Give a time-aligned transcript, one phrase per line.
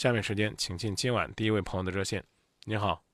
[0.00, 2.24] 下面时间，请进今晚第一位朋友的热线。
[2.64, 3.04] 你好，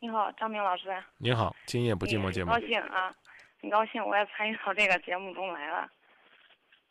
[0.00, 1.02] 你好，张明老师。
[1.16, 2.52] 您好，今夜不寂寞节目。
[2.52, 3.16] 很高兴啊，
[3.62, 5.90] 很高兴我也参与到这个节目中来了。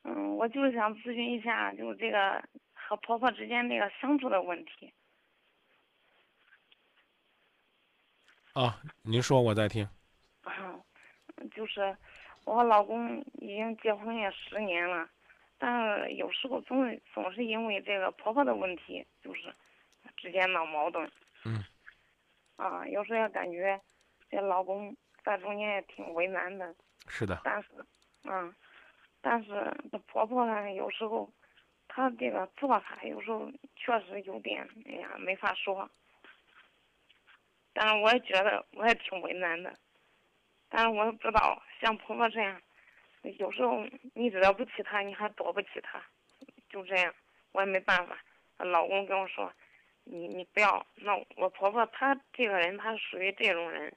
[0.01, 4.91] 嗯，我就是想咨询一下，就是这个和婆婆之间这个相处的问题。
[8.53, 9.87] 啊，您说，我在听。
[10.41, 10.73] 啊，
[11.53, 11.95] 就是
[12.45, 15.07] 我和老公已经结婚也十年了，
[15.59, 19.53] 但是有时候总是总是因为这个婆婆的问题，就是
[20.17, 21.11] 之间闹矛盾。
[21.45, 21.63] 嗯。
[22.55, 23.79] 啊，有时候也感觉
[24.29, 26.73] 这老公在中间也挺为难的。
[27.07, 27.41] 是的。
[27.43, 27.69] 但是，
[28.23, 28.55] 嗯。
[29.21, 31.29] 但是这婆婆呢，有时候
[31.89, 35.89] 她这个做法有时候确实有点，哎呀，没法说。
[37.73, 39.77] 但是我也觉得我也挺为难的，
[40.69, 42.61] 但是我也不知道像婆婆这样，
[43.23, 46.01] 有时候你惹不起她，你还躲不起她，
[46.69, 47.13] 就这样，
[47.51, 48.17] 我也没办法。
[48.57, 49.51] 老公跟我说，
[50.03, 53.93] 你你不要，那我婆婆她这个人，她属于这种人，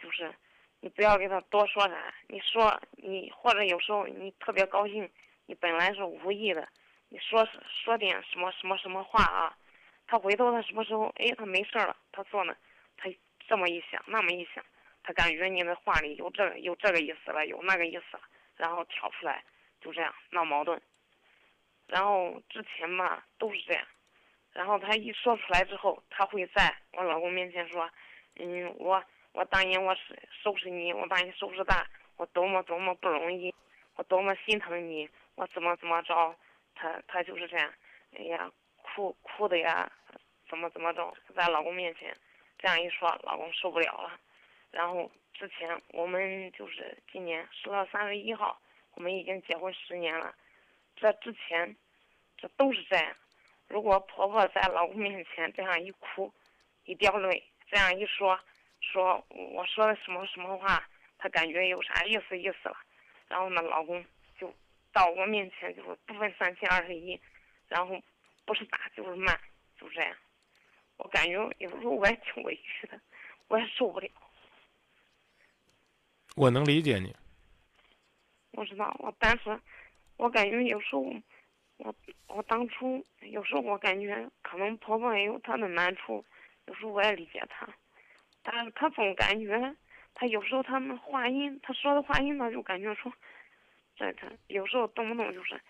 [0.00, 0.34] 就是。
[0.84, 5.08] 你不要给他多说啥，你说你或者有时候你特别高兴，
[5.46, 6.68] 你本来是无意的，
[7.08, 7.46] 你说
[7.84, 9.56] 说点什么什么什么话啊，
[10.08, 12.56] 他回头他什么时候哎他没事了，他做呢，
[12.96, 13.08] 他
[13.46, 14.64] 这么一想那么一想，
[15.04, 18.22] 他感觉你的话里有这个有这个意思了，有那个意思了，
[18.62, 19.42] 然后挑出来，
[19.80, 20.80] 就这样闹矛盾。
[21.88, 23.84] 然后之前嘛都是这样，
[24.52, 27.90] 然后他一说出来之后，他会在我老公面前说，
[28.36, 29.02] 嗯我。
[29.34, 33.50] 我当年我是收拾你，我把你收拾大，我多么多么不容易，
[33.96, 36.36] 我多么心疼你，我怎么怎么着，
[36.74, 37.72] 他他就是这样，
[38.14, 38.52] 哎呀，
[38.82, 39.90] 哭哭的呀，
[40.50, 42.14] 怎么怎么着，在老公面前
[42.58, 44.20] 这样一说，老公受不了了。
[44.72, 48.60] 然后之前我们就是今年十月三十一号，
[48.94, 50.34] 我们已经结婚十年了，
[50.96, 51.76] 这之前
[52.36, 53.14] 这都是这样。
[53.68, 56.32] 如果婆婆在老公面前这样一哭，
[56.84, 58.38] 一掉泪，这样一说。
[58.80, 62.76] 说我说的什么什么话，她感觉有啥意思意思了，
[63.28, 64.04] 然后呢，老公
[64.36, 64.52] 就
[64.92, 67.18] 到我面前就是不分三七二十一，
[67.68, 68.02] 然后
[68.44, 69.32] 不是打就是骂，
[69.78, 70.16] 就这样。
[70.96, 73.00] 我感觉有时候我也挺委屈的，
[73.46, 74.10] 我也受不了。
[76.36, 77.14] 我能理解你。
[78.52, 79.58] 我知道，我但是，
[80.16, 81.04] 我感觉有时候，
[81.78, 81.94] 我
[82.28, 86.24] 我当初有时候我感觉可能婆婆也有她的难处，
[86.66, 87.68] 有时候我也理解她。
[88.42, 89.76] 但是他总感觉，
[90.14, 93.12] 他有时候他们话音，他说的话音呢，就感觉说，
[93.94, 95.60] 这他有时候动不动就是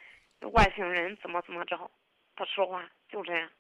[0.53, 1.91] 外星人怎么怎么着，
[2.35, 3.51] 他说话就这样，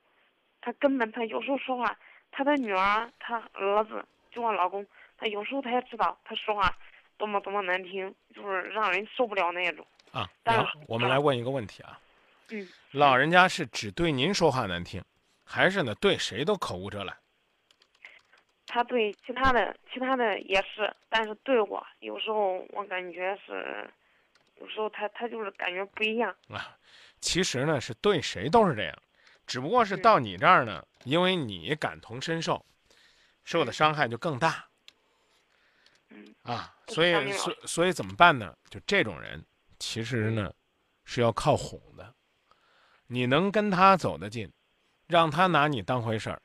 [0.62, 1.98] 他根本他有时候说话，
[2.30, 4.86] 他的女儿，他儿子，就我老公，
[5.18, 6.74] 他有时候他也知道他说话
[7.16, 9.86] 多么多么难听，就是让人受不了那种。
[10.12, 11.98] 啊，但我们来问一个问题啊，
[12.50, 15.02] 嗯，老人家是只对您说话难听，
[15.44, 17.16] 还是呢对谁都口无遮拦？
[18.66, 23.90] 他对其他的其他的也是，但是对我有时候我感觉是，
[24.60, 26.76] 有时候他他就是感觉不一样啊。
[27.20, 28.94] 其实呢是对谁都是这样，
[29.46, 32.64] 只不过是到你这儿呢，因为你感同身受，
[33.44, 34.66] 受的伤害就更大。
[36.14, 38.54] 嗯啊，所以所所以怎么办呢？
[38.68, 39.44] 就这种人，
[39.78, 40.52] 其实呢
[41.04, 42.14] 是要靠哄的。
[43.06, 44.50] 你能跟他走得近，
[45.06, 46.40] 让他拿你当回事儿。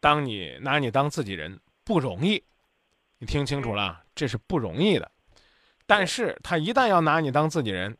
[0.00, 2.42] 当你拿你当自己人不容易，
[3.18, 5.10] 你听清楚了，这是不容易的。
[5.86, 7.96] 但是他一旦要拿你当自己人，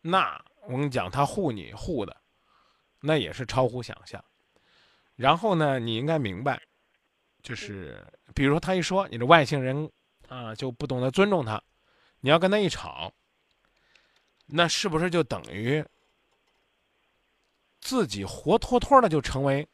[0.00, 2.16] 那我跟你讲，他护你护的，
[3.00, 4.24] 那也是超乎想象。
[5.16, 6.60] 然后呢，你应该明白，
[7.42, 9.90] 就是比如说他一说你这外星人
[10.34, 11.62] 啊，就不懂得尊重他，
[12.20, 13.12] 你要跟他一吵，
[14.46, 15.84] 那是不是就等于
[17.80, 19.66] 自己活脱脱的就成为？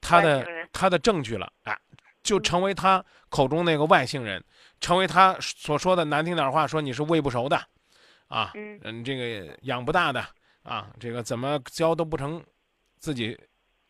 [0.00, 1.76] 他的他的证据了，啊，
[2.22, 4.42] 就成为他口中那个外星人，
[4.80, 7.60] 成为他所说的难听点话，说你是喂不熟的，
[8.28, 10.24] 啊，嗯，这个养不大的，
[10.62, 12.42] 啊，这个怎么教都不成，
[13.00, 13.36] 自己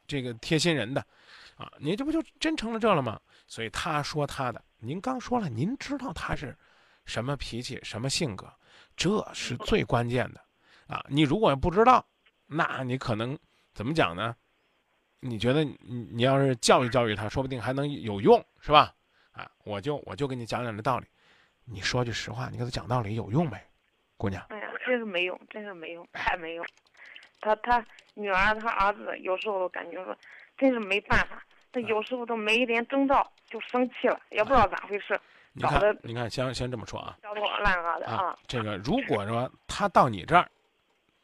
[0.06, 1.06] 这个贴心人的，
[1.58, 3.20] 啊，你这不就真成了这了吗？
[3.48, 6.56] 所以他说他的，您刚说了，您知道他是
[7.04, 8.48] 什么脾气、什么性格，
[8.96, 10.40] 这是最关键的，
[10.86, 12.06] 啊，你如果不知道，
[12.46, 13.36] 那你可能
[13.74, 14.36] 怎么讲呢？
[15.20, 15.76] 你觉得你
[16.12, 18.94] 你要是教育教育他，说不定还能有用，是吧？
[19.32, 21.06] 啊，我就我就给你讲讲这道理。
[21.64, 23.60] 你说句实话，你给他讲道理有用没，
[24.16, 24.40] 姑娘？
[24.50, 26.64] 哎呀，真是没用，真是没用，太没用。
[27.40, 30.16] 他他女儿他儿子有时候感觉说，
[30.56, 31.42] 真是没办法。
[31.70, 35.20] 他有时候都没一点征兆就生气了，也不知道咋回事。
[35.52, 37.18] 你看，你看，先先这么说啊。
[37.22, 38.38] 焦头烂额的啊。
[38.46, 40.48] 这个如果说他到你这儿，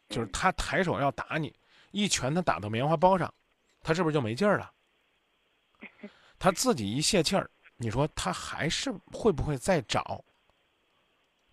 [0.09, 1.55] 就是他抬手要打你，
[1.93, 3.33] 一拳他打到棉花包上。
[3.83, 4.73] 他是不是就没劲儿了？
[6.39, 10.25] 他自己一泄气儿，你说他还是会不会再找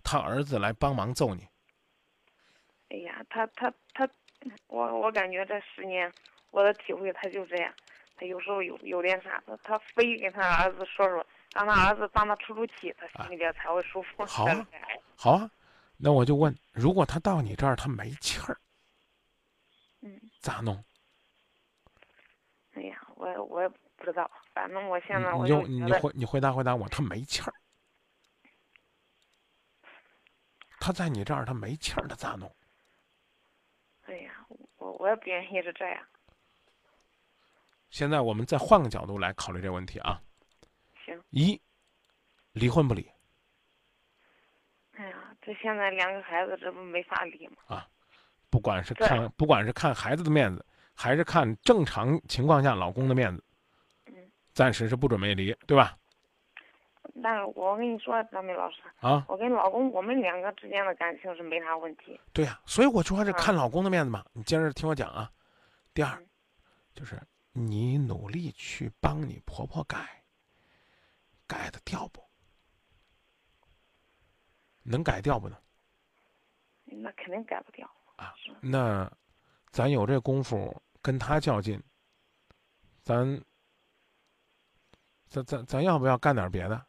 [0.03, 1.47] 他儿子来帮忙揍你？
[2.89, 4.07] 哎呀，他他他，
[4.67, 6.11] 我我感觉这十年
[6.51, 7.73] 我的体会，他就这样。
[8.15, 14.23] 他有时候有有点啥，他他非跟他儿子说说，让他儿子帮他出出气，他心里边才会舒服。
[14.25, 14.67] 好啊，
[15.15, 15.49] 好啊，
[15.97, 18.57] 那我就问，如果他到你这儿他没气儿，
[20.01, 20.83] 嗯，咋弄？
[22.73, 27.53] 哎呀，我我也不知道，反正我现在我就你回你回答回答我，他没气儿，
[30.79, 32.51] 他在你这儿他没气儿，他咋弄？
[34.91, 36.03] 我我也不愿意是这样。
[37.89, 40.21] 现在我们再换个角度来考虑这个问题啊。
[41.05, 41.21] 行。
[41.29, 41.59] 一，
[42.53, 43.09] 离婚不离？
[44.93, 47.55] 哎呀，这现在两个孩子，这不没法离吗？
[47.67, 47.87] 啊，
[48.49, 53.43] 不管是看不管是看孩子的面子，还是看正常情况下老公的面子，
[54.07, 55.97] 嗯，暂时是不准备离，对吧？
[57.21, 62.19] 但是我跟你说，张梅老师啊，我跟老公我们两个之间的感情是没啥问题。
[62.31, 64.23] 对呀，所以我说是看老公的面子嘛。
[64.33, 65.31] 你接着听我讲啊。
[65.93, 66.23] 第二，
[66.93, 67.21] 就是
[67.51, 70.23] 你努力去帮你婆婆改，
[71.47, 72.23] 改的掉不？
[74.83, 75.57] 能改掉不能？
[76.85, 78.33] 那肯定改不掉啊。
[78.61, 79.11] 那
[79.69, 81.81] 咱有这功夫跟他较劲，
[83.03, 83.43] 咱
[85.27, 86.85] 咱咱咱要不要干点别的？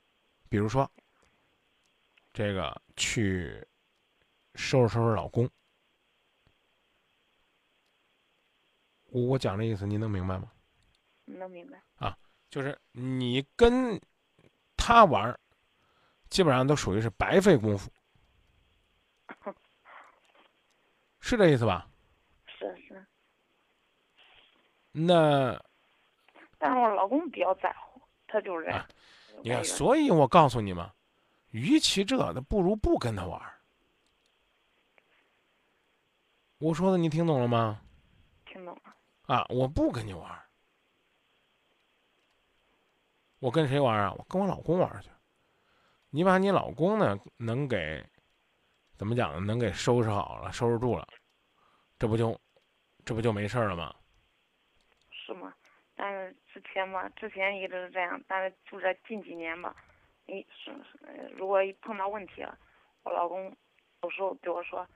[0.53, 0.89] 比如说，
[2.35, 3.67] 这个去
[4.55, 5.49] 收拾收拾老公。
[9.07, 10.53] 我我讲这意思，您能明白吗？
[11.25, 11.81] 能明白。
[11.97, 12.15] 啊，
[12.51, 13.99] 就是你跟
[14.77, 15.35] 他玩，
[16.29, 17.91] 基本上都属于是白费功夫，
[21.19, 21.89] 是这意思吧？
[22.45, 23.07] 是是。
[24.91, 25.59] 那，
[26.59, 28.87] 但是我老公比较在乎，他就是这样。
[29.43, 30.89] 你看，所以我告诉你们，
[31.51, 33.41] 与其这，那不如不跟他玩。
[36.59, 37.81] 我说的你听懂了吗？
[38.45, 38.95] 听懂了。
[39.23, 40.43] 啊，我不跟你玩。
[43.41, 44.13] 我跟谁玩啊？
[44.13, 45.11] 我跟我老公玩去。
[46.11, 48.09] 你把你老公呢，能给，
[48.97, 49.41] 怎么讲呢？
[49.41, 51.09] 能给收拾好了，收拾住了，
[51.99, 52.39] 这不就，
[53.05, 53.93] 这不就没事了吗？
[55.11, 55.53] 是吗？
[56.53, 59.75] 之前嘛，之前一直是这样，但是就这近几年吧，
[60.27, 60.71] 你是
[61.35, 62.59] 如果一碰到问题了，
[63.05, 63.57] 我老公
[64.03, 64.87] 有时候对我说：“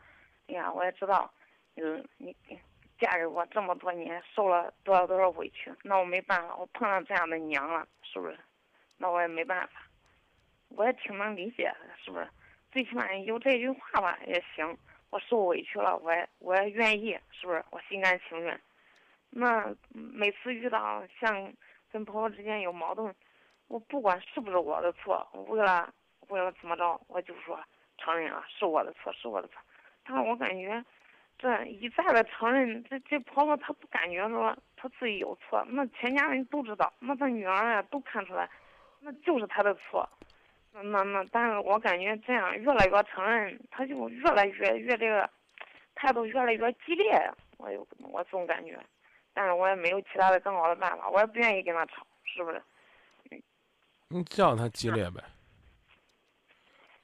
[0.49, 1.33] 哎呀，我也知道，
[1.77, 2.37] 嗯，你
[2.99, 8.39] 嫁给我这么多年，受了多少多少委屈，那我没办法，我碰上这样的娘了，是不是？
[8.99, 9.83] 那我也没办法，
[10.69, 12.29] 我也挺能理解的，是不是？
[12.71, 14.77] 最起码有这句话吧也行，
[15.09, 17.65] 我受委屈了，我也我也愿意，是不是？
[17.71, 18.61] 我心甘情愿。”
[19.31, 21.53] 那每次遇到像
[21.91, 23.15] 跟婆婆之间有矛盾，
[23.69, 25.93] 我不管是不是我的错，我为了
[26.29, 27.59] 为了怎么着，我就说
[27.99, 29.57] 承认了是我的错，是我的错。
[30.05, 30.85] 但是我感觉
[31.39, 38.49] 这一再的承认，这这婆婆她不感觉说她自己有错，那全家人都知道，那她女儿呀都看出来，
[39.01, 40.09] 那就是她的错。
[40.73, 45.29] 那那那，但是我感觉这样越来越承认，她就越来越越这个
[45.95, 48.79] 态度越来越激烈，我有我总感觉。
[49.37, 52.63] 但是我也没有其他的更好的办法，我也不愿意跟他吵，是不是？
[54.09, 55.23] 你叫他激烈呗。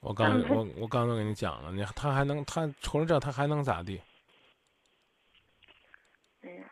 [0.01, 4.01] 我刚我我刚都跟你讲了，你他还能他除了这他还能咋地？
[6.41, 6.65] 哎呀，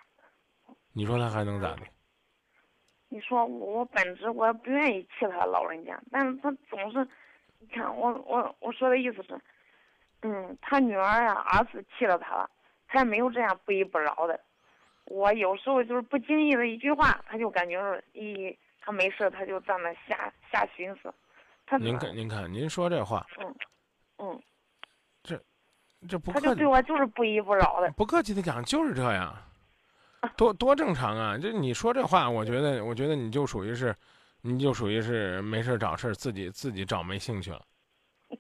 [0.95, 1.83] 你说他还能咋地？
[3.11, 7.07] 你说我本质我也不愿意气他老人家，但是他总是，
[7.59, 9.39] 你看我我我说的意思是，
[10.23, 12.51] 嗯，他女儿啊儿子气了他了，
[12.89, 14.41] 他也没有这样不依不饶的。
[15.11, 21.13] 我有时候就是不经意的一句话，他就感觉是，咦，他没事，他就在那瞎瞎寻思。
[21.67, 23.57] 他您看，您看，您说这话，嗯，
[24.19, 24.41] 嗯，
[25.25, 25.43] 这
[26.09, 27.91] 这不他就对我就是不依不饶的。
[27.97, 29.37] 不客气的讲，就是这样，
[30.39, 31.37] 多多正常啊！
[31.37, 33.93] 就你说这话，我觉得，我觉得你就属于是，
[34.43, 37.67] 你就属于是没事找事自己自己找没兴趣了。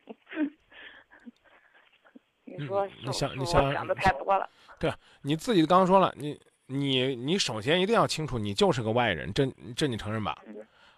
[2.44, 4.48] 你说，你想，你想想的太多了。
[4.78, 6.40] 对，你自己刚说了，你。
[6.72, 10.40] 你你首先一定要清楚，你就是个外人，这这你承认吧？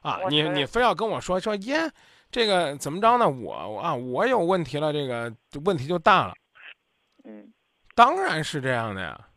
[0.02, 1.90] 啊，你你非要跟我说说耶，
[2.30, 3.26] 这个怎么着呢？
[3.26, 6.34] 我啊，我有问题了，这个问题就大了。
[7.24, 7.50] 嗯，
[7.94, 9.28] 当然是这样的呀。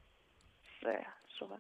[0.81, 1.55] 对呀，是吧？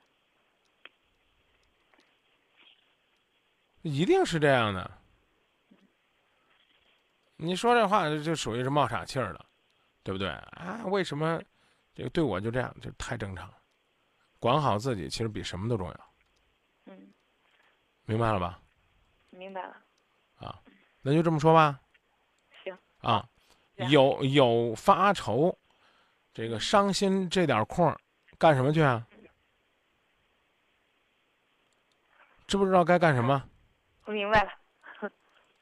[3.81, 4.91] 一定是这样的。
[7.37, 9.45] 你说这话就属于是冒傻气儿了，
[10.03, 10.27] 对不对？
[10.29, 11.41] 啊，为什么
[11.93, 12.75] 这个对我就这样？
[12.81, 13.53] 就太正常了。
[14.39, 15.99] 管好自己，其实比什么都重要。
[16.85, 17.13] 嗯
[18.05, 18.59] 明白了吧？
[19.31, 19.75] 明白了。
[20.35, 20.61] 啊，
[21.01, 21.79] 那就这么说吧。
[22.63, 22.77] 行。
[23.01, 23.27] 啊，
[23.89, 25.57] 有有发愁，
[26.33, 27.95] 这个伤心这点空，
[28.37, 29.05] 干什么去啊？
[32.47, 33.43] 知不知道该干什么？
[34.03, 34.51] 我明白了。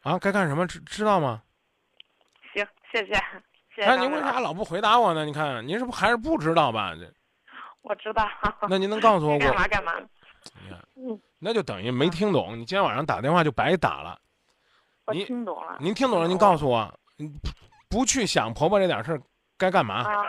[0.01, 1.42] 啊，该干什么知知道吗？
[2.53, 3.13] 行，谢谢。
[3.82, 5.24] 哎，您为啥老不回答我呢？
[5.24, 6.94] 你看，您是不还是不知道吧？
[6.94, 7.10] 这。
[7.84, 8.28] 我知道。
[8.68, 9.94] 那您能告诉我我干嘛干嘛？
[10.62, 12.54] 你看，嗯，那就等于没听懂。
[12.54, 14.20] 你今天晚上打电话就白打了。
[15.06, 15.78] 我听懂了。
[15.80, 16.28] 您听懂了？
[16.28, 17.00] 您告诉我，
[17.90, 19.22] 不去想婆婆这点事儿，
[19.58, 20.04] 该干嘛？
[20.04, 20.25] 啊，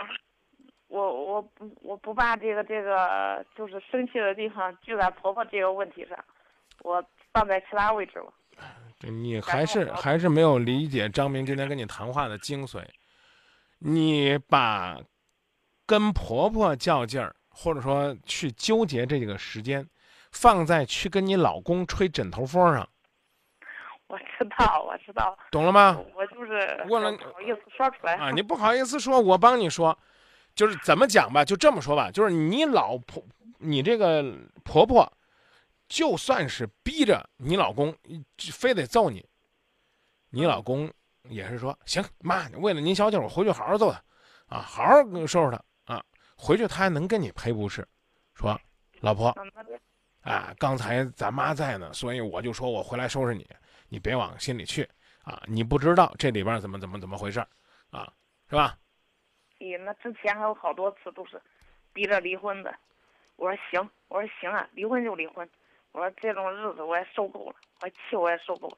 [0.87, 6.17] 我我不我不把这个这个就是生气的地方就在婆婆这个问题上，
[6.83, 8.33] 我放在其他位置了。
[8.99, 12.81] 这你还是还是没有理解张明今天跟你谈话的精髓。
[13.79, 14.97] 你把
[15.85, 19.87] 跟婆婆较劲儿，或者说去纠结这个时间，
[20.31, 22.87] 放在去跟你老公吹枕头风上。
[24.07, 25.37] 我知道，我知道。
[25.49, 25.97] 懂了吗？
[26.15, 28.31] 我就是问了，不好意思说出来啊！
[28.31, 29.97] 你不好意思说，我帮你说，
[30.53, 33.23] 就是怎么讲吧，就这么说吧，就是你老婆，
[33.59, 34.23] 你这个
[34.63, 35.11] 婆婆，
[35.87, 37.95] 就算是逼着你老公
[38.51, 39.25] 非得揍你，
[40.29, 40.91] 你老公。
[41.27, 43.97] 也是说行，妈，为了您消气，我回去好好揍他，
[44.55, 45.63] 啊，好好收拾他啊。
[46.35, 47.87] 回去他还能跟你赔不是？
[48.33, 48.59] 说，
[48.99, 49.33] 老婆，
[50.21, 53.47] 啊，刚才咱妈在呢，所以我就说我回来收拾你，
[53.87, 54.87] 你别往心里去
[55.23, 55.41] 啊。
[55.47, 57.39] 你不知道这里边怎么怎么怎么回事
[57.91, 58.11] 啊，
[58.49, 58.77] 是吧？
[59.59, 61.41] 咦，那之前还有好多次都是
[61.93, 62.75] 逼着离婚的。
[63.37, 65.49] 我说行，我说行啊，离婚就离婚。
[65.93, 68.77] 我说这种日子我也受够了，我气我也受够了。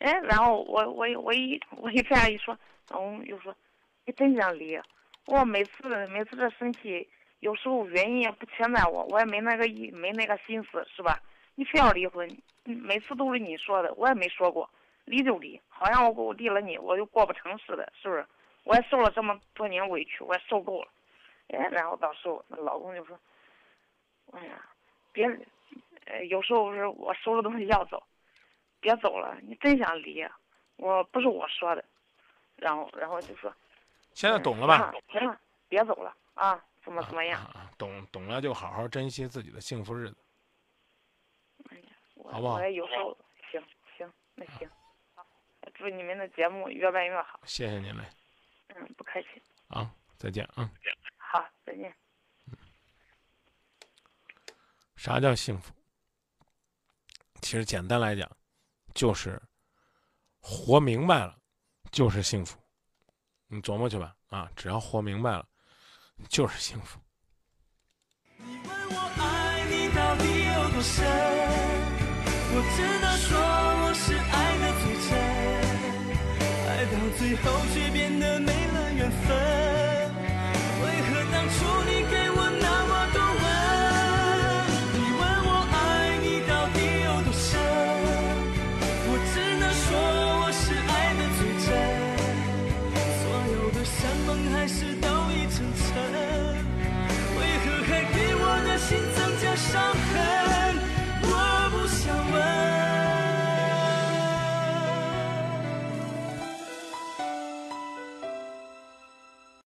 [0.00, 2.56] 哎，然后我我我一我一这样一说，
[2.90, 3.56] 老公又说，
[4.04, 4.78] 你真想离？
[5.28, 7.06] 我每次每次这生气，
[7.40, 11.20] 有时候原因也不全在我，我也没那个意没那个心思，是吧？
[11.54, 12.26] 你非要离婚，
[12.64, 14.68] 每次都是你说的，我也没说过，
[15.04, 18.26] 离就离，好像我我离了你，我就过不成似的，是不是？
[18.64, 20.88] 我也受了这么多年委屈，我也受够了。
[21.48, 23.20] 哎，然后到时候那老公就说，
[24.32, 24.64] 哎呀，
[25.12, 25.26] 别，
[26.06, 28.02] 呃，有时候是我收拾东西要走。
[28.80, 30.26] 别走了，你真想离？
[30.76, 31.84] 我不是我说的，
[32.56, 33.52] 然后然后就说，
[34.18, 34.92] 现在懂了吧？
[35.12, 36.60] 行了，别走了啊！
[36.82, 37.40] 怎么怎么样？
[37.78, 40.16] 懂懂了就好好珍惜自己的幸福日子。
[41.70, 41.86] 哎呀，
[42.28, 42.54] 好不好？
[42.54, 43.16] 我也有时候
[43.52, 43.62] 行
[43.96, 44.68] 行，那行，
[45.14, 45.24] 好，
[45.72, 47.38] 祝你们的节目越办越好。
[47.44, 48.02] 谢谢您嘞。
[48.74, 49.40] 嗯，不客气。
[49.68, 50.68] 啊，再见啊。
[51.16, 51.94] 好，再见。
[54.96, 55.72] 啥叫幸福？
[57.40, 58.28] 其实简单来讲。
[58.94, 59.40] 就是
[60.40, 61.38] 活明白了，
[61.92, 62.58] 就是幸福。
[63.50, 65.44] 你琢磨去吧，啊，只要活明白了，
[66.28, 66.98] 就是幸福。
[68.36, 71.06] 你问我爱你到底有多深，
[72.50, 75.10] 我只能说我是爱的最真，
[76.68, 78.57] 爱到最后却变得没。